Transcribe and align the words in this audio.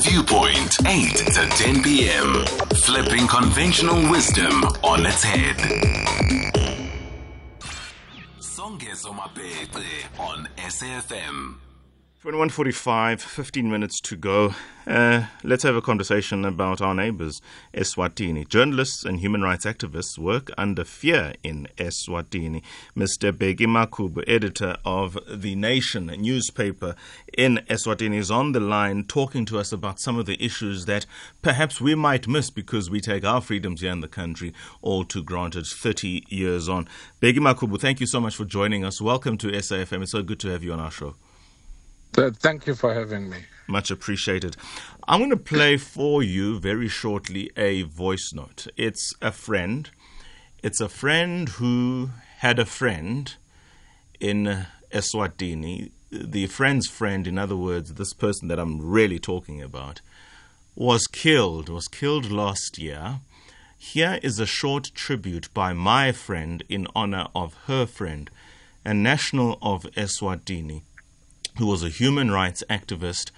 Viewpoint, 0.00 0.78
8 0.86 1.16
to 1.16 1.46
10 1.48 1.82
p.m. 1.82 2.44
Flipping 2.76 3.26
conventional 3.26 4.10
wisdom 4.10 4.62
on 4.82 5.04
its 5.04 5.22
head. 5.24 5.56
Songezo 8.40 9.12
Mapete 9.12 10.06
on 10.18 10.48
SAFM. 10.56 11.67
2145, 12.20 13.22
15 13.22 13.70
minutes 13.70 14.00
to 14.00 14.16
go. 14.16 14.52
Uh, 14.88 15.26
let's 15.44 15.62
have 15.62 15.76
a 15.76 15.80
conversation 15.80 16.44
about 16.44 16.80
our 16.80 16.92
neighbors, 16.92 17.40
Eswatini. 17.72 18.48
Journalists 18.48 19.04
and 19.04 19.20
human 19.20 19.42
rights 19.42 19.64
activists 19.64 20.18
work 20.18 20.50
under 20.58 20.82
fear 20.82 21.34
in 21.44 21.68
Eswatini. 21.76 22.60
Mr. 22.96 23.30
Bheki 23.30 23.68
Makhubu, 23.68 24.24
editor 24.26 24.78
of 24.84 25.16
The 25.28 25.54
Nation 25.54 26.06
newspaper 26.06 26.96
in 27.34 27.60
Eswatini, 27.70 28.16
is 28.16 28.32
on 28.32 28.50
the 28.50 28.58
line 28.58 29.04
talking 29.04 29.44
to 29.44 29.56
us 29.56 29.70
about 29.70 30.00
some 30.00 30.18
of 30.18 30.26
the 30.26 30.44
issues 30.44 30.86
that 30.86 31.06
perhaps 31.40 31.80
we 31.80 31.94
might 31.94 32.26
miss 32.26 32.50
because 32.50 32.90
we 32.90 33.00
take 33.00 33.24
our 33.24 33.40
freedoms 33.40 33.80
here 33.80 33.92
in 33.92 34.00
the 34.00 34.08
country 34.08 34.52
all 34.82 35.04
too 35.04 35.22
granted 35.22 35.68
30 35.68 36.24
years 36.30 36.68
on. 36.68 36.88
Bheki 37.22 37.38
Makhubu, 37.38 37.80
thank 37.80 38.00
you 38.00 38.08
so 38.08 38.18
much 38.20 38.34
for 38.34 38.44
joining 38.44 38.84
us. 38.84 39.00
Welcome 39.00 39.38
to 39.38 39.52
SAFM. 39.52 40.02
It's 40.02 40.10
so 40.10 40.24
good 40.24 40.40
to 40.40 40.48
have 40.48 40.64
you 40.64 40.72
on 40.72 40.80
our 40.80 40.90
show. 40.90 41.14
Uh, 42.16 42.30
thank 42.30 42.66
you 42.66 42.74
for 42.74 42.94
having 42.94 43.28
me. 43.28 43.38
Much 43.66 43.90
appreciated. 43.90 44.56
I'm 45.06 45.20
going 45.20 45.30
to 45.30 45.36
play 45.36 45.76
for 45.76 46.22
you 46.22 46.58
very 46.58 46.88
shortly 46.88 47.50
a 47.56 47.82
voice 47.82 48.32
note. 48.34 48.66
It's 48.76 49.14
a 49.20 49.30
friend. 49.30 49.90
It's 50.62 50.80
a 50.80 50.88
friend 50.88 51.48
who 51.50 52.10
had 52.38 52.58
a 52.58 52.64
friend 52.64 53.34
in 54.20 54.66
Eswatini. 54.90 55.90
The 56.10 56.46
friend's 56.46 56.88
friend, 56.88 57.26
in 57.26 57.38
other 57.38 57.56
words, 57.56 57.94
this 57.94 58.14
person 58.14 58.48
that 58.48 58.58
I'm 58.58 58.80
really 58.80 59.18
talking 59.18 59.62
about, 59.62 60.00
was 60.74 61.06
killed, 61.06 61.68
was 61.68 61.88
killed 61.88 62.30
last 62.30 62.78
year. 62.78 63.20
Here 63.76 64.18
is 64.22 64.40
a 64.40 64.46
short 64.46 64.90
tribute 64.94 65.52
by 65.52 65.72
my 65.72 66.12
friend 66.12 66.64
in 66.68 66.86
honor 66.94 67.28
of 67.34 67.54
her 67.66 67.86
friend, 67.86 68.30
a 68.84 68.94
national 68.94 69.58
of 69.60 69.82
Eswatini 69.94 70.82
who 71.58 71.66
was 71.66 71.82
a 71.82 71.88
human 71.88 72.30
rights 72.30 72.62
activist 72.70 73.30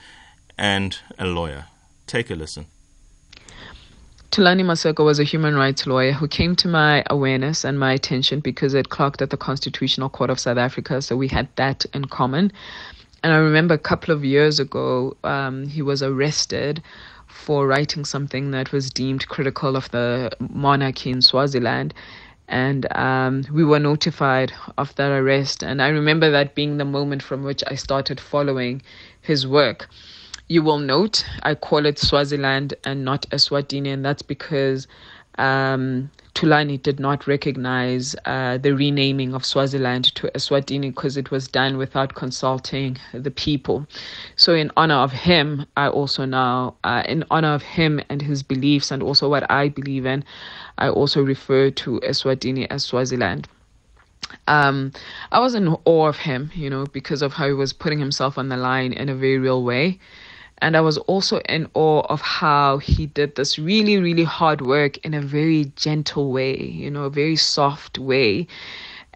and 0.57 0.99
a 1.19 1.27
lawyer. 1.27 1.65
Take 2.07 2.31
a 2.31 2.35
listen. 2.35 2.67
Thulani 4.31 4.63
Maseko 4.63 5.05
was 5.05 5.19
a 5.19 5.25
human 5.25 5.57
rights 5.57 5.87
lawyer 5.87 6.13
who 6.13 6.29
came 6.29 6.55
to 6.57 6.69
my 6.69 7.03
awareness 7.11 7.65
and 7.65 7.81
my 7.81 7.93
attention 7.93 8.39
because 8.39 8.75
it 8.75 8.91
clerked 8.91 9.23
at 9.23 9.31
the 9.31 9.37
Constitutional 9.37 10.09
Court 10.09 10.31
of 10.31 10.39
South 10.39 10.59
Africa, 10.59 11.03
so 11.03 11.17
we 11.17 11.27
had 11.27 11.49
that 11.57 11.85
in 11.95 12.05
common. 12.05 12.53
And 13.25 13.33
I 13.33 13.39
remember 13.39 13.75
a 13.75 13.79
couple 13.79 14.15
of 14.15 14.25
years 14.25 14.61
ago, 14.61 15.17
um, 15.25 15.67
he 15.67 15.83
was 15.83 16.03
arrested 16.03 16.81
for 17.27 17.67
writing 17.67 18.05
something 18.05 18.51
that 18.53 18.71
was 18.71 18.91
deemed 18.91 19.27
critical 19.29 19.77
of 19.77 19.91
the 19.91 20.31
monarchy 20.39 21.11
in 21.11 21.23
Swaziland 21.23 21.93
and 22.51 22.93
um, 22.97 23.45
we 23.53 23.65
were 23.65 23.79
notified 23.79 24.53
of 24.77 24.95
that 24.97 25.11
arrest. 25.13 25.63
And 25.63 25.81
I 25.81 25.89
remember 25.89 26.31
that 26.31 26.57
being 26.57 26.77
the 26.77 26.85
moment 26.85 27.23
from 27.23 27.45
which 27.45 27.63
I 27.69 27.77
started 27.77 28.21
following 28.21 28.83
his 29.21 29.47
work. 29.47 29.89
You 30.49 30.63
will 30.65 30.81
note 30.81 31.25
I 31.45 31.55
call 31.55 31.87
it 31.87 31.99
Swaziland 31.99 32.75
and 32.85 33.05
not 33.05 33.25
Eswatini, 33.31 33.93
and 33.95 34.05
that's 34.05 34.23
because 34.23 34.89
um, 35.39 36.11
Thulani 36.35 36.81
did 36.81 36.99
not 36.99 37.27
recognize 37.27 38.17
uh, 38.25 38.57
the 38.59 38.75
renaming 38.75 39.35
of 39.35 39.45
Swaziland 39.45 40.15
to 40.15 40.31
Eswatini 40.35 40.89
because 40.95 41.17
it 41.17 41.31
was 41.31 41.49
done 41.49 41.77
without 41.77 42.15
consulting 42.15 42.97
the 43.13 43.31
people. 43.31 43.87
So, 44.37 44.55
in 44.55 44.71
honor 44.77 44.95
of 44.95 45.13
him, 45.13 45.67
I 45.77 45.89
also 45.89 46.25
now, 46.25 46.77
uh, 46.85 47.03
in 47.07 47.25
honor 47.31 47.53
of 47.55 47.63
him 47.63 48.01
and 48.09 48.23
his 48.23 48.43
beliefs, 48.43 48.91
and 48.91 49.03
also 49.03 49.29
what 49.29 49.51
I 49.51 49.69
believe 49.69 50.07
in, 50.07 50.25
I 50.79 50.89
also 50.89 51.23
refer 51.23 51.71
to 51.71 52.01
Eswatini 52.01 52.67
as 52.71 52.85
Swaziland. 52.85 53.47
Um, 54.47 54.93
I 55.33 55.41
was 55.41 55.55
in 55.55 55.77
awe 55.85 56.07
of 56.07 56.17
him, 56.17 56.51
you 56.55 56.71
know, 56.71 56.87
because 56.87 57.23
of 57.23 57.33
how 57.33 57.49
he 57.49 57.53
was 57.53 57.73
putting 57.73 57.99
himself 57.99 58.39
on 58.39 58.49
the 58.49 58.57
line 58.57 58.93
in 58.93 59.09
a 59.09 59.15
very 59.15 59.39
real 59.39 59.63
way. 59.63 59.99
And 60.63 60.77
I 60.77 60.81
was 60.81 60.99
also 60.99 61.39
in 61.41 61.69
awe 61.75 62.03
of 62.09 62.21
how 62.21 62.79
he 62.79 63.07
did 63.07 63.35
this 63.37 63.59
really, 63.59 63.97
really 63.99 64.25
hard 64.25 64.61
work 64.61 64.99
in 64.99 65.15
a 65.15 65.21
very 65.21 65.73
gentle 65.77 66.33
way, 66.33 66.61
you 66.61 66.91
know, 66.91 67.05
a 67.05 67.11
very 67.11 67.37
soft 67.37 67.99
way. 67.99 68.47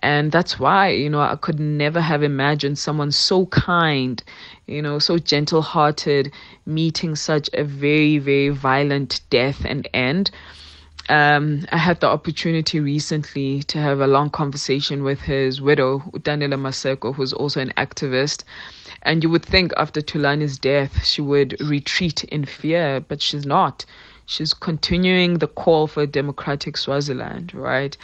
And 0.03 0.33
that's 0.33 0.59
why, 0.59 0.91
you 0.91 1.09
know, 1.09 1.21
I 1.21 1.37
could 1.37 1.59
never 1.59 2.01
have 2.01 2.23
imagined 2.23 2.79
someone 2.79 3.11
so 3.11 3.47
kind, 3.47 4.23
you 4.67 4.83
know, 4.83 4.99
so 4.99 5.19
gentle 5.19 5.63
hearted, 5.63 6.31
meeting 6.67 7.15
such 7.15 7.49
a 7.55 7.65
very, 7.65 8.19
very 8.19 8.51
violent 8.51 9.21
death 9.31 9.65
and 9.65 9.89
end. 9.95 10.31
Um, 11.09 11.67
I 11.71 11.77
had 11.77 12.01
the 12.01 12.07
opportunity 12.09 12.81
recently 12.81 13.63
to 13.65 13.79
have 13.79 14.01
a 14.01 14.07
long 14.07 14.31
conversation 14.31 15.05
with 15.05 15.21
his 15.21 15.61
widow, 15.61 15.99
Daniela 16.15 16.59
Maseko, 16.59 17.15
who's 17.15 17.33
also 17.33 17.61
an 17.61 17.73
activist. 17.77 18.45
And 19.05 19.23
you 19.23 19.29
would 19.31 19.45
think 19.45 19.73
after 19.77 20.01
Thulani's 20.01 20.59
death, 20.59 21.05
she 21.05 21.21
would 21.21 21.57
retreat 21.61 22.25
in 22.25 22.45
fear, 22.45 23.01
but 23.01 23.21
she's 23.21 23.45
not. 23.45 23.85
She's 24.27 24.55
continuing 24.55 25.39
the 25.39 25.47
call 25.47 25.87
for 25.87 26.07
democratic 26.07 26.79
Swaziland, 26.79 27.53
right? 27.55 27.97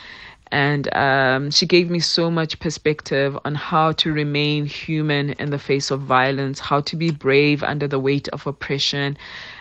And 0.52 0.92
um, 0.94 1.50
she 1.50 1.64
gave 1.64 1.90
me 1.90 2.00
so 2.00 2.30
much 2.30 2.58
perspective 2.58 3.38
on 3.44 3.54
how 3.54 3.92
to 3.92 4.12
remain 4.12 4.66
human 4.66 5.30
in 5.34 5.50
the 5.50 5.58
face 5.58 5.90
of 5.90 6.00
violence, 6.00 6.58
how 6.58 6.80
to 6.80 6.96
be 6.96 7.10
brave 7.10 7.62
under 7.62 7.86
the 7.86 8.00
weight 8.00 8.28
of 8.28 8.46
oppression, 8.46 9.16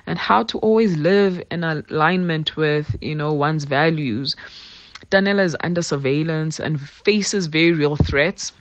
and 0.07 0.17
how 0.17 0.43
to 0.43 0.57
always 0.59 0.97
live 0.97 1.41
in 1.51 1.63
alignment 1.63 2.57
with, 2.57 2.95
you 3.01 3.13
know, 3.15 3.31
one's 3.31 3.65
values. 3.65 4.35
Daniela 5.11 5.43
is 5.45 5.55
under 5.61 5.81
surveillance 5.81 6.59
and 6.59 6.81
faces 6.81 7.45
very 7.45 7.71
real 7.71 7.95
threats. 7.95 8.51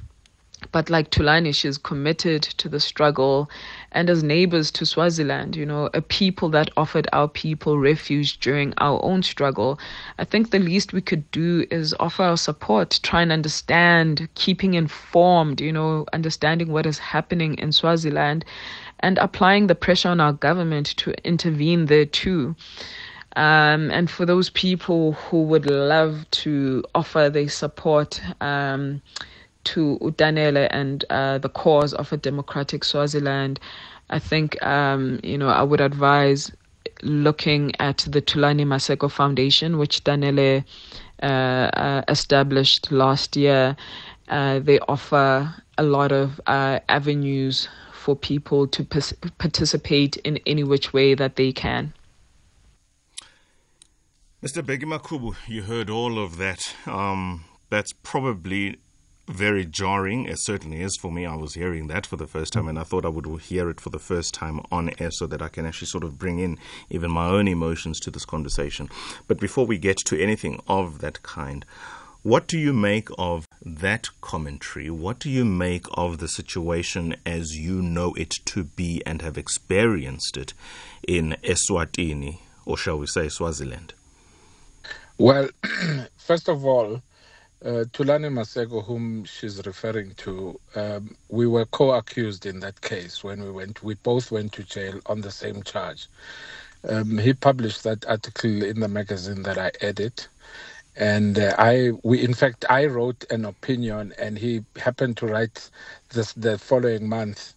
But 0.72 0.90
like 0.90 1.10
Thulani, 1.10 1.54
she's 1.54 1.78
committed 1.78 2.42
to 2.42 2.68
the 2.68 2.80
struggle 2.80 3.48
and 3.92 4.10
as 4.10 4.22
neighbors 4.22 4.70
to 4.72 4.84
Swaziland, 4.84 5.54
you 5.56 5.64
know, 5.64 5.88
a 5.94 6.02
people 6.02 6.48
that 6.50 6.70
offered 6.76 7.08
our 7.12 7.28
people 7.28 7.78
refuge 7.78 8.38
during 8.40 8.74
our 8.78 9.02
own 9.04 9.22
struggle, 9.22 9.78
I 10.18 10.24
think 10.24 10.50
the 10.50 10.58
least 10.58 10.92
we 10.92 11.00
could 11.00 11.30
do 11.30 11.64
is 11.70 11.94
offer 12.00 12.24
our 12.24 12.36
support, 12.36 12.98
try 13.02 13.22
and 13.22 13.32
understand, 13.32 14.28
keeping 14.34 14.74
informed, 14.74 15.60
you 15.60 15.72
know, 15.72 16.06
understanding 16.12 16.72
what 16.72 16.86
is 16.86 16.98
happening 16.98 17.54
in 17.58 17.72
Swaziland 17.72 18.44
and 19.00 19.16
applying 19.18 19.68
the 19.68 19.74
pressure 19.74 20.08
on 20.08 20.20
our 20.20 20.32
government 20.32 20.88
to 20.98 21.14
intervene 21.24 21.86
there 21.86 22.04
too. 22.04 22.56
Um, 23.36 23.90
and 23.92 24.10
for 24.10 24.26
those 24.26 24.50
people 24.50 25.12
who 25.12 25.44
would 25.44 25.66
love 25.66 26.28
to 26.42 26.82
offer 26.94 27.30
their 27.30 27.48
support, 27.48 28.20
um, 28.40 29.00
to 29.64 29.98
Udanele 30.00 30.68
and 30.70 31.04
uh, 31.10 31.38
the 31.38 31.48
cause 31.48 31.92
of 31.94 32.12
a 32.12 32.16
democratic 32.16 32.84
Swaziland, 32.84 33.60
I 34.10 34.18
think 34.18 34.62
um, 34.62 35.20
you 35.22 35.38
know 35.38 35.48
I 35.48 35.62
would 35.62 35.80
advise 35.80 36.50
looking 37.02 37.72
at 37.78 37.98
the 38.08 38.22
Thulani 38.22 38.64
Maseko 38.64 39.10
Foundation, 39.10 39.78
which 39.78 40.04
Danele 40.04 40.64
uh, 41.22 41.26
uh, 41.26 42.02
established 42.08 42.90
last 42.90 43.36
year. 43.36 43.76
Uh, 44.28 44.58
they 44.58 44.78
offer 44.80 45.54
a 45.78 45.82
lot 45.82 46.12
of 46.12 46.40
uh, 46.46 46.80
avenues 46.88 47.68
for 47.92 48.14
people 48.14 48.66
to 48.66 48.84
participate 49.38 50.16
in 50.18 50.38
any 50.46 50.64
which 50.64 50.92
way 50.92 51.14
that 51.14 51.36
they 51.36 51.52
can. 51.52 51.92
Mr. 54.42 54.62
Bheki 54.62 54.84
Makhubu, 54.84 55.34
you 55.48 55.62
heard 55.62 55.90
all 55.90 56.18
of 56.22 56.36
that. 56.36 56.74
Um, 56.86 57.44
that's 57.70 57.92
probably 57.92 58.78
very 59.28 59.64
jarring. 59.64 60.24
It 60.24 60.38
certainly 60.38 60.80
is 60.80 60.96
for 60.96 61.12
me. 61.12 61.26
I 61.26 61.36
was 61.36 61.54
hearing 61.54 61.86
that 61.88 62.06
for 62.06 62.16
the 62.16 62.26
first 62.26 62.52
time, 62.52 62.66
and 62.66 62.78
I 62.78 62.82
thought 62.82 63.04
I 63.04 63.08
would 63.08 63.26
hear 63.42 63.68
it 63.70 63.80
for 63.80 63.90
the 63.90 63.98
first 63.98 64.34
time 64.34 64.60
on 64.72 64.90
air 64.98 65.10
so 65.10 65.26
that 65.26 65.42
I 65.42 65.48
can 65.48 65.66
actually 65.66 65.88
sort 65.88 66.04
of 66.04 66.18
bring 66.18 66.38
in 66.38 66.58
even 66.90 67.10
my 67.10 67.26
own 67.26 67.46
emotions 67.46 68.00
to 68.00 68.10
this 68.10 68.24
conversation. 68.24 68.88
But 69.26 69.38
before 69.38 69.66
we 69.66 69.78
get 69.78 69.98
to 70.06 70.20
anything 70.20 70.60
of 70.66 71.00
that 71.00 71.22
kind, 71.22 71.64
what 72.22 72.46
do 72.48 72.58
you 72.58 72.72
make 72.72 73.08
of 73.16 73.46
that 73.62 74.08
commentary? 74.20 74.90
What 74.90 75.18
do 75.18 75.30
you 75.30 75.44
make 75.44 75.86
of 75.94 76.18
the 76.18 76.28
situation 76.28 77.16
as 77.24 77.56
you 77.56 77.80
know 77.80 78.14
it 78.14 78.30
to 78.46 78.64
be 78.64 79.02
and 79.06 79.22
have 79.22 79.38
experienced 79.38 80.36
it 80.36 80.52
in 81.06 81.36
Eswatini, 81.42 82.38
or 82.64 82.76
shall 82.76 82.98
we 82.98 83.06
say 83.06 83.28
Swaziland? 83.28 83.94
Well, 85.16 85.48
first 86.16 86.48
of 86.48 86.64
all, 86.64 87.02
uh, 87.64 87.84
Thulani 87.92 88.30
Maseko, 88.32 88.84
whom 88.84 89.24
she's 89.24 89.64
referring 89.66 90.14
to, 90.16 90.60
um, 90.76 91.16
we 91.28 91.46
were 91.46 91.66
co-accused 91.66 92.46
in 92.46 92.60
that 92.60 92.80
case 92.82 93.24
when 93.24 93.42
we 93.44 93.50
went. 93.52 93.82
We 93.82 93.94
both 93.96 94.30
went 94.32 94.52
to 94.54 94.64
jail 94.64 95.00
on 95.06 95.22
the 95.22 95.32
same 95.32 95.62
charge. 95.64 96.08
Um, 96.88 97.18
he 97.18 97.34
published 97.34 97.84
that 97.84 98.06
article 98.06 98.62
in 98.64 98.80
the 98.80 98.88
magazine 98.88 99.42
that 99.44 99.58
I 99.58 99.72
edit, 99.80 100.28
and 100.96 101.38
uh, 101.38 101.54
I, 101.58 101.92
we, 102.04 102.22
in 102.24 102.34
fact, 102.34 102.64
I 102.70 102.86
wrote 102.86 103.24
an 103.30 103.44
opinion, 103.46 104.14
and 104.18 104.38
he 104.38 104.64
happened 104.76 105.16
to 105.18 105.26
write 105.26 105.70
this 106.14 106.32
the 106.34 106.58
following 106.58 107.08
month 107.08 107.54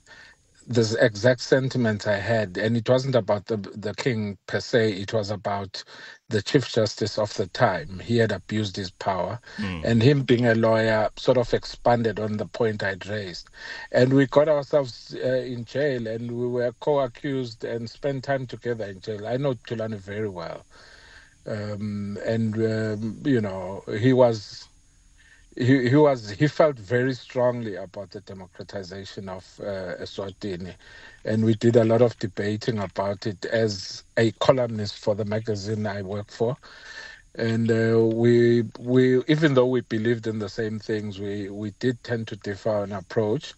the 0.67 0.97
exact 1.01 1.41
sentiment 1.41 2.07
I 2.07 2.17
had, 2.19 2.57
and 2.57 2.77
it 2.77 2.89
wasn't 2.89 3.15
about 3.15 3.47
the 3.47 3.57
the 3.57 3.93
king 3.95 4.37
per 4.47 4.59
se. 4.61 4.93
It 4.93 5.13
was 5.13 5.31
about 5.31 5.83
the 6.31 6.41
chief 6.41 6.69
justice 6.71 7.19
of 7.19 7.33
the 7.35 7.47
time. 7.47 7.99
He 7.99 8.17
had 8.17 8.31
abused 8.31 8.77
his 8.77 8.91
power, 8.91 9.39
mm. 9.57 9.83
and 9.85 10.03
him 10.03 10.23
being 10.23 10.47
a 10.47 10.55
lawyer 10.55 11.09
sort 11.17 11.37
of 11.37 11.53
expanded 11.53 12.19
on 12.19 12.37
the 12.37 12.47
point 12.47 12.83
I'd 12.83 13.07
raised, 13.07 13.49
and 13.91 14.13
we 14.13 14.27
got 14.27 14.49
ourselves 14.49 15.15
uh, 15.23 15.27
in 15.27 15.65
jail, 15.65 16.07
and 16.07 16.31
we 16.31 16.47
were 16.47 16.73
co-accused 16.81 17.65
and 17.65 17.89
spent 17.89 18.25
time 18.25 18.47
together 18.47 18.85
in 18.85 19.01
jail. 19.01 19.27
I 19.27 19.37
know 19.37 19.55
Thulani 19.55 19.97
very 19.97 20.29
well, 20.29 20.65
um, 21.47 22.17
and 22.25 22.55
um, 22.57 23.21
you 23.25 23.41
know 23.41 23.83
he 23.99 24.13
was 24.13 24.69
he, 25.57 25.89
was 25.95 26.31
he 26.31 26.47
felt 26.47 26.77
very 26.79 27.13
strongly 27.15 27.75
about 27.75 28.11
the 28.11 28.21
democratization 28.21 29.29
of 29.29 29.45
uh, 29.61 29.95
Eswatini, 30.01 30.75
and 31.25 31.45
we 31.45 31.55
did 31.55 31.75
a 31.77 31.85
lot 31.85 32.01
of 32.01 32.17
debating 32.19 32.79
about 32.79 33.27
it 33.27 33.45
as 33.45 34.03
a 34.17 34.31
columnist 34.33 34.97
for 34.99 35.15
the 35.15 35.25
magazine 35.25 35.87
I 35.87 36.03
work 36.03 36.31
for, 36.31 36.57
and 37.35 37.71
uh, 37.71 37.99
we 38.05 38.63
we 38.79 39.23
even 39.27 39.55
though 39.55 39.67
we 39.67 39.81
believed 39.81 40.27
in 40.27 40.39
the 40.39 40.49
same 40.49 40.79
things, 40.79 41.19
we 41.19 41.49
we 41.49 41.71
did 41.79 42.03
tend 42.03 42.27
to 42.29 42.37
differ 42.37 42.83
in 42.85 42.93
approach. 42.93 43.53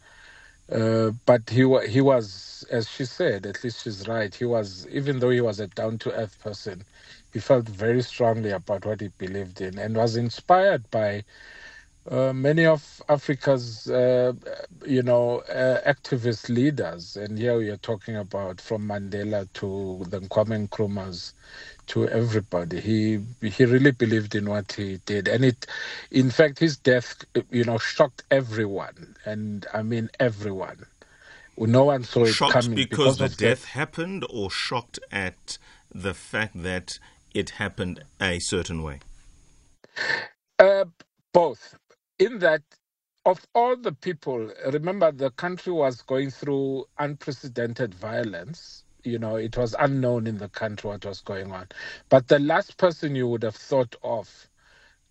Uh, 0.72 1.12
but 1.26 1.50
he 1.50 1.62
he 1.90 2.02
was, 2.02 2.66
as 2.72 2.90
she 2.90 3.06
said, 3.06 3.46
at 3.46 3.64
least 3.64 3.84
she's 3.84 4.08
right. 4.08 4.36
He 4.36 4.46
was, 4.46 4.88
even 4.92 5.20
though 5.20 5.32
he 5.32 5.42
was 5.42 5.60
a 5.62 5.68
down 5.68 5.98
to 6.00 6.14
earth 6.14 6.40
person, 6.40 6.84
he 7.34 7.40
felt 7.40 7.70
very 7.70 8.02
strongly 8.04 8.52
about 8.52 8.86
what 8.86 9.02
he 9.02 9.10
believed 9.18 9.62
in 9.62 9.80
and 9.80 9.96
was 9.96 10.18
inspired 10.18 10.90
by 10.92 11.24
uh, 12.10 12.34
many 12.34 12.66
of 12.66 13.02
Africa's, 13.08 13.90
uh, 13.90 14.34
you 14.86 15.02
know, 15.02 15.40
uh, 15.40 15.80
activist 15.90 16.50
leaders, 16.50 17.16
and 17.16 17.38
here 17.38 17.58
we 17.58 17.70
are 17.70 17.78
talking 17.78 18.18
about 18.18 18.60
from 18.60 18.88
Mandela 18.88 19.48
to 19.54 20.04
the 20.10 20.20
Kwame 20.20 20.68
Nkrumahs 20.68 21.34
to 21.88 22.08
everybody. 22.10 22.82
He 22.82 23.22
he 23.42 23.66
really 23.66 23.92
believed 23.92 24.36
in 24.36 24.50
what 24.50 24.74
he 24.74 25.00
did, 25.06 25.28
and 25.30 25.46
it, 25.46 25.66
in 26.12 26.30
fact, 26.30 26.60
his 26.60 26.76
death, 26.78 27.24
you 27.50 27.64
know, 27.64 27.78
shocked 27.78 28.24
everyone, 28.30 29.16
and 29.26 29.66
I 29.74 29.84
mean 29.84 30.10
everyone. 30.20 30.86
No 31.56 31.86
one 31.86 32.04
saw 32.04 32.24
it 32.24 32.34
shocked 32.34 32.54
coming 32.54 32.76
because, 32.76 33.18
because 33.18 33.38
the 33.38 33.46
death 33.46 33.62
the... 33.62 33.68
happened, 33.68 34.26
or 34.30 34.52
shocked 34.52 35.00
at 35.12 35.58
the 35.94 36.14
fact 36.14 36.64
that 36.64 37.00
it 37.34 37.52
happened 37.52 38.04
a 38.20 38.40
certain 38.40 38.84
way. 38.84 39.00
Uh, 40.60 40.86
both 41.34 41.76
in 42.26 42.40
that 42.40 42.64
of 43.26 43.46
all 43.56 43.78
the 43.78 43.94
people, 43.94 44.52
remember 44.74 45.12
the 45.12 45.32
country 45.32 45.74
was 45.74 46.02
going 46.04 46.32
through 46.32 46.86
unprecedented 47.00 47.94
violence. 47.96 48.86
You 49.04 49.20
know, 49.20 49.38
it 49.38 49.58
was 49.58 49.76
unknown 49.80 50.28
in 50.28 50.40
the 50.40 50.50
country 50.50 50.90
what 50.92 51.06
was 51.06 51.22
going 51.22 51.52
on. 51.52 51.70
But 52.10 52.30
the 52.30 52.40
last 52.40 52.78
person 52.78 53.16
you 53.16 53.28
would 53.30 53.44
have 53.44 53.56
thought 53.56 53.96
of 54.04 54.50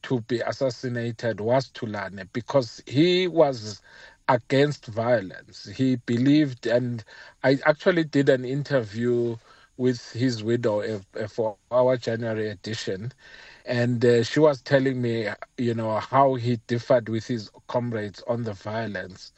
to 0.04 0.22
be 0.22 0.40
assassinated 0.40 1.40
was 1.40 1.70
Thulani 1.70 2.28
because 2.32 2.82
he 2.86 3.28
was 3.28 3.82
against 4.28 4.86
violence. 4.86 5.66
He 5.68 5.96
believed, 5.96 6.66
and 6.66 7.04
I 7.44 7.58
actually 7.66 8.04
did 8.04 8.30
an 8.30 8.44
interview 8.46 9.36
with 9.78 10.12
his 10.12 10.44
widow 10.44 10.80
eh, 10.80 11.00
eh, 11.16 11.28
for 11.28 11.56
our 11.72 11.96
January 11.98 12.50
edition 12.50 13.12
and 13.66 14.04
uh, 14.04 14.24
she 14.24 14.40
was 14.40 14.62
telling 14.62 15.02
me, 15.02 15.28
you 15.58 15.74
know, 15.74 15.98
how 16.00 16.34
he 16.36 16.56
differed 16.68 17.08
with 17.08 17.26
his 17.26 17.50
comrades 17.68 18.22
on 18.28 18.44
the 18.44 18.54
violence, 18.54 19.32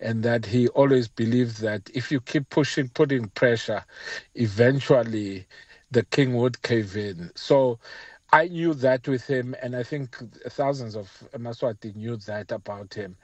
and 0.00 0.22
that 0.24 0.46
he 0.46 0.68
always 0.68 1.08
believed 1.08 1.60
that 1.62 1.90
if 1.94 2.12
you 2.12 2.20
keep 2.20 2.50
pushing, 2.50 2.88
putting 2.90 3.28
pressure, 3.30 3.84
eventually 4.34 5.46
the 5.90 6.04
king 6.04 6.34
would 6.36 6.62
cave 6.62 6.96
in. 6.96 7.30
So 7.36 7.78
I 8.32 8.48
knew 8.48 8.74
that 8.74 9.08
with 9.08 9.26
him, 9.26 9.54
and 9.62 9.76
I 9.76 9.84
think 9.84 10.16
thousands 10.48 10.96
of 10.96 11.10
Maswati 11.36 11.94
knew 11.96 12.16
that 12.18 12.52
about 12.52 12.94
him. 12.94 13.16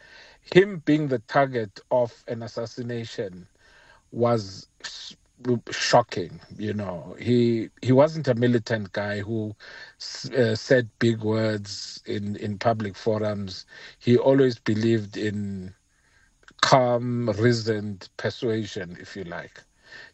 Him 0.55 0.83
being 0.85 1.09
the 1.09 1.21
target 1.21 1.81
of 1.91 2.25
an 2.29 2.43
assassination 2.43 3.49
was 4.13 4.69
shocking. 5.71 6.41
You 6.59 6.75
know, 6.75 7.17
he 7.21 7.71
he 7.83 7.93
wasn't 7.93 8.29
a 8.29 8.35
militant 8.35 8.93
guy 8.93 9.21
who 9.21 9.57
uh, 10.37 10.55
said 10.57 10.91
big 10.99 11.23
words 11.23 12.03
in 12.07 12.37
in 12.37 12.59
public 12.59 12.97
forums. 12.97 13.67
He 14.01 14.19
always 14.19 14.59
believed 14.59 15.17
in 15.17 15.75
calm, 16.63 17.31
reasoned 17.31 18.09
persuasion, 18.19 18.97
if 19.01 19.17
you 19.17 19.25
like. 19.25 19.63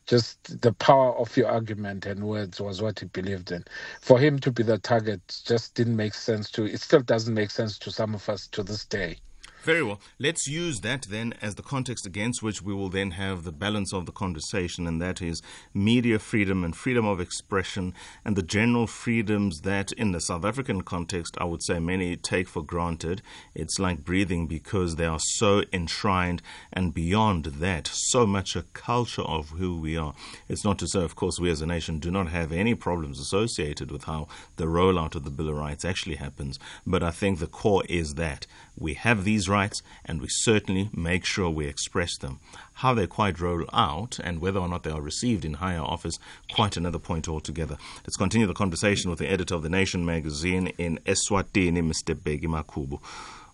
Just 0.06 0.62
the 0.62 0.72
power 0.74 1.16
of 1.18 1.36
your 1.36 1.48
argument 1.48 2.06
and 2.06 2.24
words 2.24 2.60
was 2.60 2.82
what 2.82 3.00
he 3.00 3.06
believed 3.06 3.52
in. 3.52 3.64
For 4.02 4.18
him 4.18 4.38
to 4.40 4.52
be 4.52 4.62
the 4.64 4.78
target 4.78 5.20
just 5.46 5.74
didn't 5.76 5.96
make 5.96 6.14
sense 6.14 6.50
to. 6.52 6.64
It 6.66 6.80
still 6.80 7.02
doesn't 7.02 7.34
make 7.34 7.50
sense 7.50 7.78
to 7.80 7.92
some 7.92 8.14
of 8.14 8.28
us 8.28 8.48
to 8.48 8.62
this 8.64 8.86
day. 8.86 9.18
Very 9.66 9.82
well. 9.82 9.98
Let's 10.20 10.46
use 10.46 10.82
that 10.82 11.08
then 11.10 11.34
as 11.42 11.56
the 11.56 11.62
context 11.62 12.06
against 12.06 12.40
which 12.40 12.62
we 12.62 12.72
will 12.72 12.88
then 12.88 13.10
have 13.10 13.42
the 13.42 13.50
balance 13.50 13.92
of 13.92 14.06
the 14.06 14.12
conversation, 14.12 14.86
and 14.86 15.02
that 15.02 15.20
is 15.20 15.42
media 15.74 16.20
freedom 16.20 16.62
and 16.62 16.76
freedom 16.76 17.04
of 17.04 17.18
expression 17.20 17.92
and 18.24 18.36
the 18.36 18.44
general 18.44 18.86
freedoms 18.86 19.62
that, 19.62 19.90
in 19.90 20.12
the 20.12 20.20
South 20.20 20.44
African 20.44 20.82
context, 20.82 21.36
I 21.40 21.46
would 21.46 21.64
say 21.64 21.80
many 21.80 22.14
take 22.14 22.46
for 22.46 22.62
granted. 22.62 23.22
It's 23.56 23.80
like 23.80 24.04
breathing 24.04 24.46
because 24.46 24.94
they 24.94 25.04
are 25.04 25.18
so 25.18 25.64
enshrined, 25.72 26.42
and 26.72 26.94
beyond 26.94 27.46
that, 27.46 27.88
so 27.88 28.24
much 28.24 28.54
a 28.54 28.62
culture 28.72 29.22
of 29.22 29.50
who 29.50 29.80
we 29.80 29.96
are. 29.96 30.14
It's 30.48 30.64
not 30.64 30.78
to 30.78 30.86
say, 30.86 31.02
of 31.02 31.16
course, 31.16 31.40
we 31.40 31.50
as 31.50 31.60
a 31.60 31.66
nation 31.66 31.98
do 31.98 32.12
not 32.12 32.28
have 32.28 32.52
any 32.52 32.76
problems 32.76 33.18
associated 33.18 33.90
with 33.90 34.04
how 34.04 34.28
the 34.58 34.66
rollout 34.66 35.16
of 35.16 35.24
the 35.24 35.30
Bill 35.30 35.48
of 35.48 35.56
Rights 35.56 35.84
actually 35.84 36.16
happens, 36.16 36.60
but 36.86 37.02
I 37.02 37.10
think 37.10 37.40
the 37.40 37.48
core 37.48 37.82
is 37.88 38.14
that 38.14 38.46
we 38.78 38.94
have 38.94 39.24
these 39.24 39.48
rights 39.48 39.55
and 40.04 40.20
we 40.20 40.28
certainly 40.28 40.90
make 40.92 41.24
sure 41.24 41.50
we 41.50 41.66
express 41.66 42.16
them. 42.18 42.40
How 42.74 42.94
they 42.94 43.06
quite 43.06 43.40
roll 43.40 43.64
out 43.72 44.18
and 44.22 44.40
whether 44.40 44.60
or 44.60 44.68
not 44.68 44.82
they 44.82 44.90
are 44.90 45.00
received 45.00 45.44
in 45.44 45.54
higher 45.54 45.80
office, 45.80 46.18
quite 46.52 46.76
another 46.76 46.98
point 46.98 47.28
altogether. 47.28 47.76
Let's 48.04 48.16
continue 48.16 48.46
the 48.46 48.54
conversation 48.54 49.10
with 49.10 49.18
the 49.18 49.30
editor 49.30 49.54
of 49.54 49.62
The 49.62 49.68
Nation 49.68 50.04
magazine 50.04 50.68
in 50.78 50.98
Eswatini, 51.06 51.82
Mr. 51.82 52.14
Bheki 52.14 52.44
Makhubu, 52.44 53.00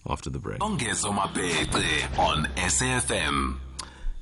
after 0.08 0.30
the 0.30 0.38
break. 0.38 0.62
on 2.18 2.46
SAFM. 2.56 3.58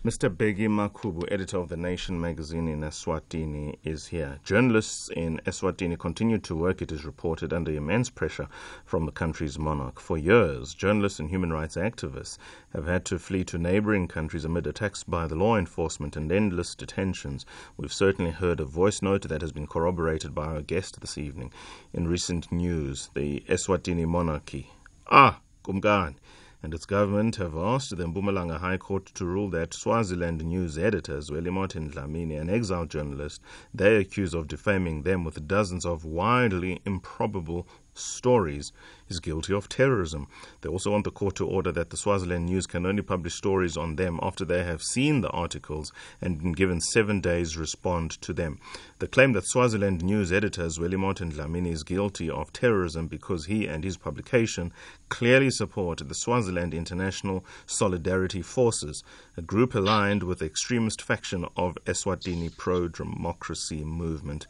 Mr. 0.02 0.34
Bheki 0.34 0.66
Makhubu, 0.66 1.30
editor 1.30 1.58
of 1.58 1.68
The 1.68 1.76
Nation 1.76 2.18
magazine 2.18 2.68
in 2.68 2.80
Eswatini, 2.80 3.76
is 3.84 4.06
here. 4.06 4.40
Journalists 4.42 5.10
in 5.10 5.42
Eswatini 5.44 5.98
continue 5.98 6.38
to 6.38 6.56
work, 6.56 6.80
it 6.80 6.90
is 6.90 7.04
reported, 7.04 7.52
under 7.52 7.70
immense 7.70 8.08
pressure 8.08 8.48
from 8.86 9.04
the 9.04 9.12
country's 9.12 9.58
monarch. 9.58 10.00
For 10.00 10.16
years, 10.16 10.72
journalists 10.72 11.20
and 11.20 11.28
human 11.28 11.52
rights 11.52 11.76
activists 11.76 12.38
have 12.72 12.86
had 12.86 13.04
to 13.04 13.18
flee 13.18 13.44
to 13.44 13.58
neighboring 13.58 14.08
countries 14.08 14.46
amid 14.46 14.66
attacks 14.66 15.04
by 15.04 15.26
the 15.26 15.36
law 15.36 15.58
enforcement 15.58 16.16
and 16.16 16.32
endless 16.32 16.74
detentions. 16.74 17.44
We've 17.76 17.92
certainly 17.92 18.30
heard 18.30 18.58
a 18.58 18.64
voice 18.64 19.02
note 19.02 19.28
that 19.28 19.42
has 19.42 19.52
been 19.52 19.66
corroborated 19.66 20.34
by 20.34 20.46
our 20.46 20.62
guest 20.62 20.98
this 21.02 21.18
evening. 21.18 21.52
In 21.92 22.08
recent 22.08 22.50
news, 22.50 23.10
the 23.12 23.40
Eswatini 23.50 24.06
monarchy. 24.06 24.70
Ah, 25.10 25.40
Kumgan 25.62 26.14
and 26.62 26.74
its 26.74 26.84
government 26.84 27.36
have 27.36 27.56
asked 27.56 27.96
the 27.96 28.04
Mpumalanga 28.04 28.58
High 28.58 28.76
Court 28.76 29.06
to 29.06 29.24
rule 29.24 29.48
that 29.50 29.72
Swaziland 29.72 30.44
news 30.44 30.76
editors, 30.76 31.30
Zweli 31.30 31.50
Martin 31.50 31.90
Dlamini, 31.90 32.38
an 32.40 32.50
exiled 32.50 32.90
journalist, 32.90 33.40
they 33.72 33.96
accuse 33.96 34.34
of 34.34 34.48
defaming 34.48 35.02
them 35.02 35.24
with 35.24 35.48
dozens 35.48 35.86
of 35.86 36.04
wildly 36.04 36.80
improbable 36.84 37.66
stories 37.94 38.72
is 39.08 39.20
guilty 39.20 39.52
of 39.52 39.68
terrorism. 39.68 40.28
They 40.60 40.68
also 40.68 40.92
want 40.92 41.04
the 41.04 41.10
court 41.10 41.34
to 41.36 41.46
order 41.46 41.72
that 41.72 41.90
the 41.90 41.96
Swaziland 41.96 42.46
News 42.46 42.66
can 42.66 42.86
only 42.86 43.02
publish 43.02 43.34
stories 43.34 43.76
on 43.76 43.96
them 43.96 44.20
after 44.22 44.44
they 44.44 44.62
have 44.62 44.82
seen 44.82 45.20
the 45.20 45.30
articles 45.30 45.92
and 46.20 46.38
been 46.38 46.52
given 46.52 46.80
seven 46.80 47.20
days 47.20 47.56
respond 47.56 48.12
to 48.22 48.32
them. 48.32 48.58
The 49.00 49.08
claim 49.08 49.32
that 49.32 49.46
Swaziland 49.46 50.04
News 50.04 50.32
editor 50.32 50.66
Zweli 50.68 50.98
Martin 50.98 51.32
Dlamini 51.32 51.72
is 51.72 51.82
guilty 51.82 52.30
of 52.30 52.52
terrorism 52.52 53.08
because 53.08 53.46
he 53.46 53.66
and 53.66 53.82
his 53.82 53.96
publication 53.96 54.72
clearly 55.08 55.50
support 55.50 55.98
the 56.06 56.14
Swaziland 56.14 56.72
International 56.72 57.44
Solidarity 57.66 58.42
Forces, 58.42 59.02
a 59.36 59.42
group 59.42 59.74
aligned 59.74 60.22
with 60.22 60.38
the 60.38 60.46
extremist 60.46 61.02
faction 61.02 61.44
of 61.56 61.76
Eswatini 61.86 62.56
pro-democracy 62.56 63.84
movement. 63.84 64.46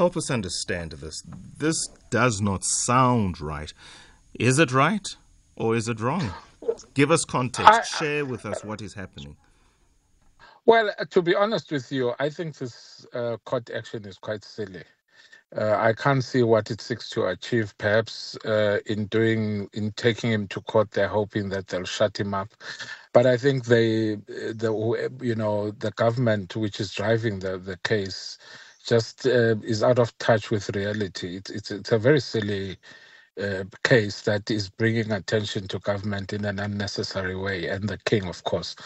Help 0.00 0.16
us 0.16 0.30
understand 0.30 0.92
this. 0.92 1.22
This 1.58 1.86
does 2.08 2.40
not 2.40 2.64
sound 2.64 3.38
right. 3.38 3.70
Is 4.32 4.58
it 4.58 4.72
right 4.72 5.06
or 5.56 5.76
is 5.76 5.88
it 5.88 6.00
wrong? 6.00 6.32
Give 6.94 7.10
us 7.10 7.26
context. 7.26 7.70
I, 7.70 7.82
Share 7.82 8.24
with 8.24 8.46
us 8.46 8.64
what 8.64 8.80
is 8.80 8.94
happening. 8.94 9.36
Well, 10.64 10.90
uh, 10.98 11.04
to 11.10 11.20
be 11.20 11.34
honest 11.34 11.70
with 11.70 11.92
you, 11.92 12.14
I 12.18 12.30
think 12.30 12.56
this 12.56 13.04
uh, 13.12 13.36
court 13.44 13.68
action 13.68 14.06
is 14.06 14.16
quite 14.16 14.42
silly. 14.42 14.84
Uh, 15.54 15.76
I 15.78 15.92
can't 15.92 16.24
see 16.24 16.44
what 16.44 16.70
it 16.70 16.80
seeks 16.80 17.10
to 17.10 17.26
achieve. 17.26 17.76
Perhaps 17.76 18.38
uh, 18.46 18.78
in 18.86 19.04
doing, 19.04 19.68
in 19.74 19.92
taking 19.96 20.32
him 20.32 20.48
to 20.48 20.62
court, 20.62 20.92
they're 20.92 21.08
hoping 21.08 21.50
that 21.50 21.66
they'll 21.66 21.84
shut 21.84 22.18
him 22.18 22.32
up. 22.32 22.54
But 23.12 23.26
I 23.26 23.36
think 23.36 23.66
they, 23.66 24.14
the 24.14 25.10
you 25.20 25.34
know, 25.34 25.72
the 25.72 25.90
government 25.90 26.56
which 26.56 26.80
is 26.80 26.90
driving 26.90 27.40
the 27.40 27.58
the 27.58 27.76
case, 27.78 28.38
just 28.86 29.26
uh, 29.26 29.56
is 29.64 29.82
out 29.82 29.98
of 30.00 30.16
touch 30.18 30.50
with 30.50 30.70
reality. 30.76 31.36
It's 31.38 31.50
it's 31.50 31.70
it's 31.72 31.92
a 31.92 31.98
very 31.98 32.20
silly. 32.20 32.78
Uh, 33.40 33.64
case 33.84 34.22
that 34.22 34.50
is 34.50 34.68
bringing 34.70 35.10
attention 35.12 35.68
to 35.68 35.78
government 35.80 36.32
in 36.34 36.44
an 36.44 36.58
unnecessary 36.60 37.36
way, 37.36 37.66
and 37.68 37.88
the 37.88 37.98
king, 38.06 38.26
of 38.28 38.44
course. 38.44 38.76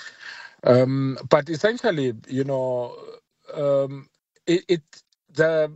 Um, 0.64 1.18
but 1.30 1.48
essentially, 1.50 2.14
you 2.28 2.44
know, 2.44 2.96
um, 3.54 4.08
it, 4.46 4.64
it 4.68 4.82
the 5.34 5.72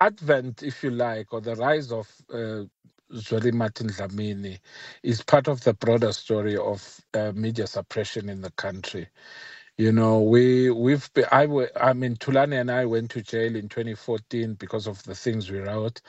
advent, 0.00 0.64
if 0.64 0.84
you 0.84 0.90
like, 0.92 1.32
or 1.34 1.42
the 1.42 1.56
rise 1.56 1.92
of 1.92 2.08
uh, 2.32 2.64
Zweli 3.14 3.52
Martin 3.54 3.88
Dlamini 3.88 4.60
is 5.04 5.22
part 5.22 5.48
of 5.48 5.64
the 5.64 5.74
broader 5.74 6.12
story 6.12 6.56
of 6.56 7.00
uh, 7.14 7.32
media 7.34 7.66
suppression 7.68 8.30
in 8.30 8.42
the 8.42 8.52
country. 8.52 9.08
You 9.78 9.92
know, 9.92 10.20
we 10.20 10.70
we've 10.70 11.12
been, 11.14 11.26
I 11.32 11.46
I 11.76 11.94
mean 11.94 12.16
Thulani 12.16 12.60
and 12.60 12.70
I 12.70 12.84
went 12.86 13.10
to 13.12 13.22
jail 13.22 13.56
in 13.56 13.68
2014 13.68 14.54
because 14.54 14.86
of 14.86 15.02
the 15.02 15.16
things 15.16 15.50
we 15.50 15.58
wrote, 15.58 16.00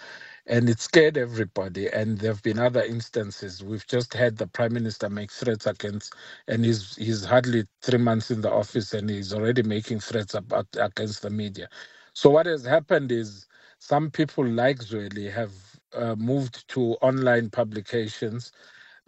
and 0.48 0.70
it 0.70 0.80
scared 0.80 1.18
everybody. 1.18 1.88
And 1.90 2.20
there 2.20 2.32
have 2.32 2.44
been 2.44 2.60
other 2.60 2.84
instances. 2.84 3.64
We've 3.64 3.88
just 3.88 4.14
had 4.14 4.38
the 4.38 4.48
prime 4.48 4.74
minister 4.74 5.10
make 5.10 5.32
threats 5.32 5.68
against, 5.68 6.14
and 6.48 6.64
he's 6.64 6.96
he's 6.98 7.26
hardly 7.26 7.66
three 7.82 7.98
months 8.00 8.32
in 8.32 8.42
the 8.42 8.52
office, 8.52 8.94
and 8.94 9.10
he's 9.10 9.34
already 9.34 9.64
making 9.64 10.02
threats 10.02 10.36
about 10.36 10.68
against 10.80 11.24
the 11.24 11.32
media. 11.32 11.70
So 12.14 12.30
what 12.30 12.46
has 12.46 12.66
happened 12.66 13.12
is 13.12 13.48
some 13.80 14.12
people 14.12 14.46
like 14.46 14.80
Zweli 14.80 15.32
have 15.34 15.54
uh, 15.96 16.16
moved 16.16 16.68
to 16.70 16.94
online 17.02 17.50
publications 17.50 18.52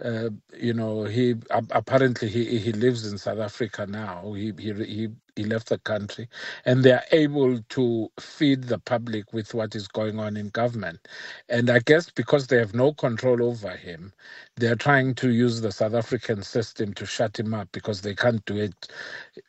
uh, 0.06 0.30
you 0.58 0.74
know, 0.74 1.06
he 1.06 1.36
apparently 1.72 2.30
he 2.30 2.60
he 2.60 2.74
lives 2.74 3.12
in 3.12 3.18
South 3.20 3.40
Africa 3.40 3.86
now. 3.88 4.34
He 4.34 4.54
he 4.60 4.74
he 4.86 5.10
he 5.36 5.46
left 5.46 5.70
the 5.70 5.80
country, 5.80 6.30
and 6.66 6.84
they 6.84 6.94
are 6.94 7.04
able 7.12 7.62
to 7.70 8.10
feed 8.20 8.66
the 8.66 8.80
public 8.80 9.34
with 9.34 9.54
what 9.54 9.76
is 9.76 9.88
going 9.88 10.20
on 10.20 10.38
in 10.38 10.50
government. 10.50 11.08
And 11.50 11.70
I 11.70 11.80
guess 11.80 12.10
because 12.12 12.48
they 12.48 12.58
have 12.58 12.76
no 12.76 12.94
control 12.94 13.44
over 13.44 13.72
him, 13.72 14.14
they 14.58 14.68
are 14.68 14.76
trying 14.78 15.16
to 15.16 15.32
use 15.32 15.62
the 15.62 15.72
South 15.74 15.96
African 15.96 16.44
system 16.44 16.94
to 16.96 17.06
shut 17.06 17.40
him 17.40 17.54
up 17.54 17.70
because 17.74 18.02
they 18.02 18.16
can't 18.16 18.46
do 18.46 18.58
it, 18.58 18.88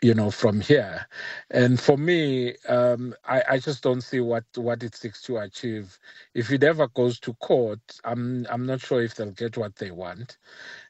you 0.02 0.14
know, 0.14 0.30
from 0.30 0.60
here. 0.60 1.06
And 1.50 1.80
for 1.80 1.98
me, 1.98 2.54
um, 2.68 3.14
I, 3.26 3.42
I 3.50 3.58
just 3.58 3.82
don't 3.82 4.02
see 4.02 4.20
what 4.20 4.44
what 4.56 4.82
it 4.82 4.94
seeks 4.96 5.22
to 5.24 5.38
achieve. 5.38 5.98
If 6.34 6.52
it 6.52 6.64
ever 6.64 6.88
goes 6.88 7.20
to 7.20 7.34
court, 7.34 7.80
I'm 8.04 8.46
I'm 8.50 8.66
not 8.66 8.80
sure 8.80 9.02
if 9.02 9.16
they'll 9.16 9.32
get 9.32 9.56
what 9.58 9.76
they 9.76 9.90
want 9.92 10.28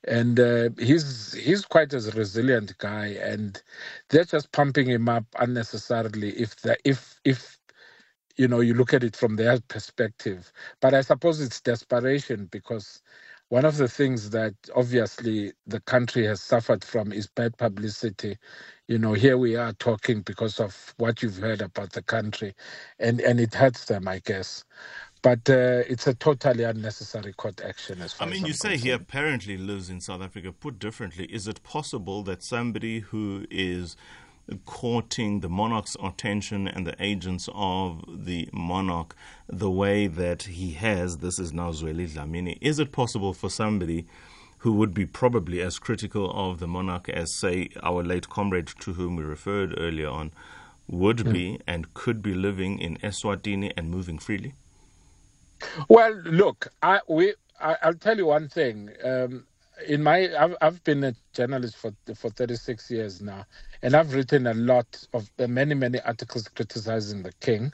and 0.08 0.40
uh, 0.40 0.70
he's 0.80 1.34
he's 1.34 1.64
quite 1.66 1.94
a 1.94 2.00
resilient 2.16 2.76
guy, 2.78 3.08
and 3.22 3.62
they're 4.10 4.24
just 4.24 4.52
pumping 4.52 4.88
him 4.88 5.08
up 5.08 5.26
unnecessarily. 5.38 6.30
If 6.30 6.56
the 6.58 6.76
if 6.84 7.20
if 7.24 7.58
you 8.36 8.48
know 8.48 8.60
you 8.60 8.74
look 8.74 8.94
at 8.94 9.04
it 9.04 9.16
from 9.16 9.36
their 9.36 9.60
perspective, 9.68 10.52
but 10.80 10.94
I 10.94 11.02
suppose 11.02 11.40
it's 11.40 11.60
desperation 11.60 12.48
because 12.52 13.02
one 13.52 13.66
of 13.66 13.76
the 13.76 13.86
things 13.86 14.30
that 14.30 14.54
obviously 14.74 15.52
the 15.66 15.80
country 15.80 16.24
has 16.24 16.40
suffered 16.40 16.82
from 16.82 17.12
is 17.12 17.26
bad 17.26 17.54
publicity. 17.58 18.38
You 18.88 18.96
know, 18.96 19.12
here 19.12 19.36
we 19.36 19.56
are 19.56 19.74
talking 19.74 20.22
because 20.22 20.58
of 20.58 20.94
what 20.96 21.22
you've 21.22 21.36
heard 21.36 21.60
about 21.60 21.92
the 21.92 22.02
country, 22.02 22.54
and 22.98 23.20
and 23.20 23.38
it 23.38 23.52
hurts 23.52 23.84
them, 23.84 24.08
I 24.08 24.20
guess. 24.24 24.64
But 25.20 25.50
uh, 25.50 25.84
it's 25.86 26.06
a 26.06 26.14
totally 26.14 26.64
unnecessary 26.64 27.34
court 27.34 27.60
action. 27.60 28.00
As 28.00 28.14
far 28.14 28.26
I 28.26 28.30
mean, 28.30 28.42
as 28.42 28.48
you 28.48 28.54
say 28.54 28.70
concerned. 28.70 28.84
he 28.84 28.90
apparently 28.90 29.58
lives 29.58 29.90
in 29.90 30.00
South 30.00 30.22
Africa. 30.22 30.50
Put 30.50 30.78
differently, 30.78 31.26
is 31.26 31.46
it 31.46 31.62
possible 31.62 32.22
that 32.22 32.42
somebody 32.42 33.00
who 33.00 33.44
is 33.50 33.96
courting 34.54 35.40
the 35.40 35.48
monarch's 35.48 35.96
attention 36.02 36.68
and 36.68 36.86
the 36.86 36.96
agents 37.02 37.48
of 37.54 38.04
the 38.26 38.48
monarch 38.52 39.14
the 39.48 39.70
way 39.70 40.06
that 40.06 40.44
he 40.44 40.72
has, 40.72 41.18
this 41.18 41.38
is 41.38 41.52
now 41.52 41.70
Zweli 41.72 42.08
Dlamini, 42.08 42.58
is 42.60 42.78
it 42.78 42.92
possible 42.92 43.32
for 43.34 43.50
somebody 43.50 44.06
who 44.58 44.72
would 44.72 44.94
be 44.94 45.06
probably 45.06 45.60
as 45.60 45.78
critical 45.78 46.30
of 46.32 46.60
the 46.60 46.68
monarch 46.68 47.08
as, 47.08 47.34
say, 47.38 47.68
our 47.82 48.02
late 48.02 48.28
comrade 48.30 48.68
to 48.80 48.94
whom 48.94 49.16
we 49.16 49.24
referred 49.24 49.74
earlier 49.78 50.08
on, 50.08 50.32
would 50.88 51.20
Hmm. 51.24 51.30
be 51.30 51.60
and 51.66 51.94
could 51.94 52.22
be 52.22 52.34
living 52.34 52.78
in 52.78 52.96
Eswatini 52.98 53.72
and 53.76 53.90
moving 53.90 54.18
freely? 54.18 54.54
Well, 55.88 56.14
look, 56.24 56.68
I 56.82 57.00
we 57.08 57.34
I, 57.60 57.76
I'll 57.82 57.94
tell 57.94 58.16
you 58.16 58.26
one 58.26 58.48
thing. 58.48 58.90
Um, 59.04 59.46
in 59.88 60.02
my, 60.02 60.30
I've, 60.38 60.56
I've 60.62 60.84
been 60.84 61.04
a 61.04 61.14
journalist 61.34 61.76
for 61.76 61.92
for 62.16 62.30
36 62.30 62.90
years 62.90 63.22
now, 63.22 63.46
and 63.82 63.94
I've 63.94 64.14
written 64.14 64.46
a 64.46 64.54
lot 64.54 65.06
of 65.14 65.30
uh, 65.38 65.46
many 65.48 65.74
many 65.74 66.00
articles 66.02 66.48
criticizing 66.48 67.22
the 67.22 67.32
king. 67.40 67.72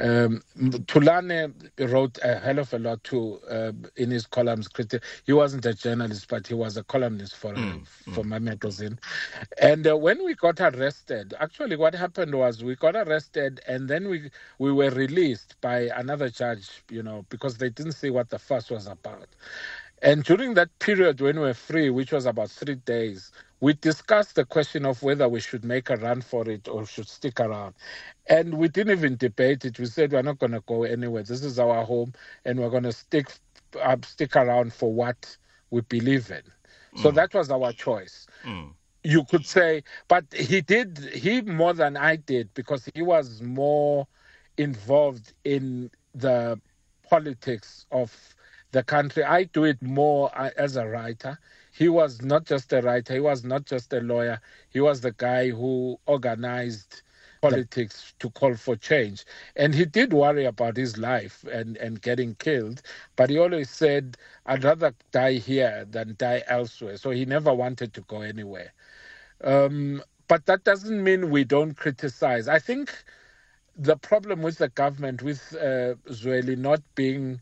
Um, 0.00 0.42
Thulani 0.58 1.52
wrote 1.90 2.18
a 2.24 2.38
hell 2.40 2.58
of 2.60 2.72
a 2.74 2.78
lot 2.78 3.04
too 3.04 3.40
uh, 3.50 3.72
in 3.96 4.10
his 4.10 4.26
columns. 4.26 4.68
Criti- 4.68 5.02
he 5.26 5.32
wasn't 5.32 5.66
a 5.66 5.74
journalist, 5.74 6.28
but 6.28 6.46
he 6.48 6.54
was 6.54 6.76
a 6.76 6.84
columnist 6.84 7.36
for 7.36 7.56
for 8.10 8.24
my 8.24 8.38
magazine. 8.38 8.98
And 9.60 9.86
uh, 9.86 9.96
when 9.96 10.24
we 10.24 10.34
got 10.34 10.60
arrested, 10.60 11.34
actually, 11.40 11.76
what 11.76 11.94
happened 11.94 12.34
was 12.34 12.64
we 12.64 12.76
got 12.76 12.96
arrested, 12.96 13.60
and 13.68 13.88
then 13.88 14.08
we 14.08 14.30
we 14.58 14.72
were 14.72 14.90
released 14.90 15.56
by 15.60 15.90
another 15.96 16.30
judge. 16.30 16.84
You 16.90 17.02
know, 17.02 17.26
because 17.30 17.58
they 17.58 17.70
didn't 17.70 17.92
see 17.92 18.10
what 18.10 18.30
the 18.30 18.38
fuss 18.38 18.70
was 18.70 18.86
about. 18.88 19.28
And 20.02 20.24
during 20.24 20.54
that 20.54 20.76
period 20.78 21.20
when 21.20 21.36
we 21.36 21.46
were 21.46 21.54
free, 21.54 21.90
which 21.90 22.12
was 22.12 22.26
about 22.26 22.50
three 22.50 22.76
days, 22.76 23.32
we 23.60 23.74
discussed 23.74 24.36
the 24.36 24.44
question 24.44 24.86
of 24.86 25.02
whether 25.02 25.28
we 25.28 25.40
should 25.40 25.64
make 25.64 25.90
a 25.90 25.96
run 25.96 26.20
for 26.22 26.48
it 26.48 26.68
or 26.68 26.86
should 26.86 27.08
stick 27.08 27.40
around. 27.40 27.74
And 28.28 28.54
we 28.54 28.68
didn't 28.68 28.98
even 28.98 29.16
debate 29.16 29.64
it. 29.64 29.78
We 29.78 29.86
said 29.86 30.12
we're 30.12 30.22
not 30.22 30.38
going 30.38 30.52
to 30.52 30.62
go 30.66 30.84
anywhere. 30.84 31.24
This 31.24 31.42
is 31.44 31.58
our 31.58 31.84
home, 31.84 32.12
and 32.44 32.60
we're 32.60 32.70
going 32.70 32.84
to 32.84 32.92
stick 32.92 33.28
uh, 33.80 33.96
stick 34.04 34.36
around 34.36 34.72
for 34.72 34.92
what 34.92 35.36
we 35.70 35.82
believe 35.82 36.30
in. 36.30 36.42
So 36.94 37.10
that 37.12 37.34
was 37.34 37.50
our 37.50 37.72
choice. 37.72 38.26
You 39.04 39.24
could 39.24 39.46
say, 39.46 39.82
but 40.08 40.24
he 40.32 40.60
did 40.60 40.98
he 41.14 41.40
more 41.42 41.74
than 41.74 41.96
I 41.96 42.16
did 42.16 42.54
because 42.54 42.88
he 42.94 43.02
was 43.02 43.42
more 43.42 44.06
involved 44.56 45.32
in 45.44 45.90
the 46.14 46.60
politics 47.08 47.86
of 47.90 48.34
the 48.72 48.82
country. 48.82 49.24
I 49.24 49.44
do 49.44 49.64
it 49.64 49.82
more 49.82 50.30
as 50.36 50.76
a 50.76 50.86
writer. 50.86 51.38
He 51.72 51.88
was 51.88 52.22
not 52.22 52.44
just 52.44 52.72
a 52.72 52.80
writer, 52.82 53.14
he 53.14 53.20
was 53.20 53.44
not 53.44 53.64
just 53.64 53.92
a 53.92 54.00
lawyer, 54.00 54.40
he 54.70 54.80
was 54.80 55.00
the 55.00 55.12
guy 55.12 55.50
who 55.50 55.98
organized 56.06 57.02
politics 57.40 58.14
to 58.18 58.30
call 58.30 58.54
for 58.54 58.74
change. 58.76 59.24
And 59.54 59.74
he 59.74 59.84
did 59.84 60.12
worry 60.12 60.44
about 60.44 60.76
his 60.76 60.98
life 60.98 61.44
and, 61.44 61.76
and 61.76 62.02
getting 62.02 62.34
killed, 62.34 62.82
but 63.16 63.30
he 63.30 63.38
always 63.38 63.70
said, 63.70 64.16
I'd 64.46 64.64
rather 64.64 64.92
die 65.12 65.34
here 65.34 65.86
than 65.88 66.16
die 66.18 66.42
elsewhere. 66.48 66.96
So 66.96 67.10
he 67.10 67.24
never 67.24 67.54
wanted 67.54 67.94
to 67.94 68.00
go 68.02 68.22
anywhere. 68.22 68.72
Um, 69.44 70.02
but 70.26 70.46
that 70.46 70.64
doesn't 70.64 71.02
mean 71.02 71.30
we 71.30 71.44
don't 71.44 71.74
criticize. 71.74 72.48
I 72.48 72.58
think 72.58 72.92
the 73.76 73.96
problem 73.96 74.42
with 74.42 74.58
the 74.58 74.68
government, 74.68 75.22
with 75.22 75.54
uh, 75.54 75.94
not 76.56 76.82
being 76.96 77.40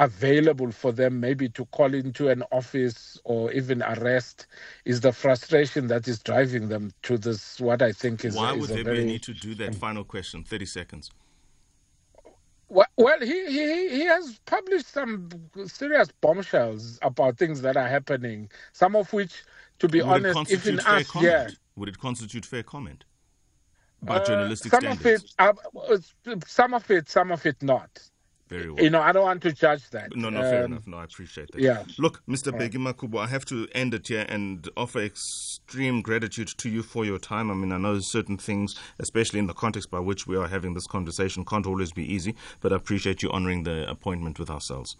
available 0.00 0.72
for 0.72 0.92
them 0.92 1.20
maybe 1.20 1.48
to 1.50 1.66
call 1.66 1.94
into 1.94 2.30
an 2.30 2.42
office 2.52 3.20
or 3.24 3.52
even 3.52 3.82
arrest 3.84 4.48
is 4.86 5.00
the 5.02 5.12
frustration 5.12 5.88
that 5.88 6.08
is 6.08 6.20
driving 6.20 6.68
them 6.68 6.92
to 7.04 7.18
this 7.18 7.60
what 7.60 7.82
i 7.82 7.92
think 7.92 8.24
is 8.26 8.36
Why 8.36 8.52
would 8.52 8.72
a 8.72 8.78
there 8.78 8.84
very 8.84 9.02
be 9.02 9.04
a 9.04 9.12
need 9.12 9.22
to 9.24 9.34
do 9.34 9.54
that? 9.56 9.74
Final 9.74 10.04
question, 10.04 10.44
30 10.44 10.66
seconds. 10.66 11.12
well, 12.70 12.86
well 12.98 13.20
he, 13.20 13.46
he 13.46 13.90
he 13.90 14.04
has 14.06 14.40
published 14.46 14.88
some 14.88 15.30
serious 15.66 16.10
bombshells 16.22 16.98
about 17.02 17.38
things 17.38 17.62
that 17.62 17.76
are 17.76 17.88
happening 17.88 18.50
some 18.72 18.96
of 18.96 19.12
which 19.12 19.44
to 19.80 19.88
be 19.88 20.02
Would 20.02 20.16
it 20.18 20.28
honest 20.28 20.50
even 20.50 20.80
us 20.80 21.04
comment? 21.04 21.22
yeah 21.22 21.48
Would 21.76 21.90
it 21.90 21.98
constitute 21.98 22.46
fair 22.46 22.64
comment? 22.64 23.04
By 24.02 24.18
uh, 24.18 24.20
journalistic 24.20 24.74
some 24.74 24.74
standards. 24.74 25.00
of 25.00 25.06
it 25.06 25.22
uh, 25.38 25.52
some 26.46 26.74
of 26.74 26.90
it 26.90 27.08
some 27.10 27.32
of 27.32 27.46
it 27.46 27.62
not 27.62 28.09
Very 28.50 28.68
well. 28.70 28.82
you 28.84 28.90
know 28.90 29.00
i 29.00 29.12
don't 29.12 29.22
want 29.22 29.40
to 29.42 29.52
judge 29.52 29.88
that 29.90 30.14
No, 30.16 30.28
no, 30.28 30.40
fair 30.42 30.64
Um, 30.64 30.72
enough. 30.72 30.86
No, 30.86 30.96
I 30.98 31.04
appreciate 31.04 31.48
that. 31.52 31.60
yeah. 31.60 31.84
Look, 31.98 32.20
Mr. 32.26 32.50
Bheki 32.58 32.78
Makhubu, 32.86 33.16
I 33.24 33.28
have 33.28 33.44
to 33.46 33.68
end 33.82 33.94
it 33.94 34.08
here 34.08 34.26
and 34.28 34.68
offer 34.76 35.00
extreme 35.00 36.02
gratitude 36.02 36.48
to 36.62 36.68
you 36.68 36.82
for 36.82 37.04
your 37.04 37.18
time. 37.18 37.48
I 37.50 37.54
mean, 37.54 37.70
I 37.70 37.78
know 37.78 38.00
certain 38.00 38.38
things, 38.38 38.74
especially 38.98 39.38
in 39.38 39.46
the 39.46 39.54
context 39.54 39.88
by 39.90 40.00
which 40.00 40.26
we 40.26 40.36
are 40.36 40.48
having 40.48 40.74
this 40.74 40.88
conversation, 40.88 41.44
can't 41.44 41.66
always 41.66 41.92
be 41.92 42.04
easy, 42.16 42.34
but 42.60 42.72
I 42.72 42.76
appreciate 42.76 43.22
you 43.22 43.30
honoring 43.30 43.62
the 43.62 43.88
appointment 43.88 44.38
with 44.40 44.50
ourselves. 44.50 44.96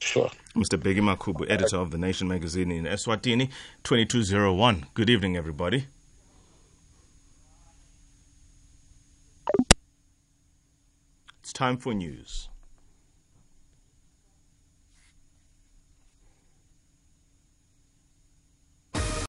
sure 0.00 0.30
Mr. 0.56 0.76
Bheki 0.84 1.02
Makhubu, 1.10 1.44
editor 1.50 1.76
of 1.84 1.90
The 1.90 1.98
Nation 1.98 2.26
magazine 2.28 2.70
in 2.72 2.84
Eswatini, 2.84 3.46
2201. 3.84 4.86
Good 4.94 5.10
evening, 5.10 5.36
everybody. 5.36 5.86
It's 11.40 11.52
time 11.52 11.76
for 11.76 11.92
news. 11.94 12.48